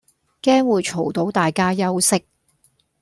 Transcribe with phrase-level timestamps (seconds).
[0.41, 2.25] 驚會嘈到大家休息